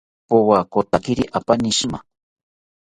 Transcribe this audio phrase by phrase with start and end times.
[0.27, 1.99] Powakotakiri apani shima